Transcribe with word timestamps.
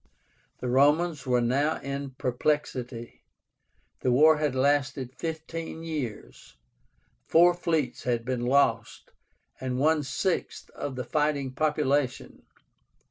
The 0.61 0.67
Romans 0.67 1.27
were 1.27 1.41
now 1.41 1.79
in 1.79 2.15
perplexity. 2.17 3.21
The 3.99 4.11
war 4.11 4.37
had 4.37 4.55
lasted 4.55 5.11
fifteen 5.19 5.83
years. 5.83 6.55
Four 7.27 7.53
fleets 7.53 8.01
had 8.01 8.25
been 8.25 8.41
lost, 8.47 9.11
and 9.59 9.77
one 9.77 10.01
sixth 10.01 10.71
of 10.71 10.95
the 10.95 11.05
fighting 11.05 11.51
population. 11.53 12.47